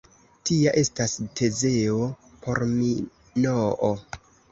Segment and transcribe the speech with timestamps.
[0.49, 2.07] Tia estas Tezeo
[2.47, 3.93] por Minoo.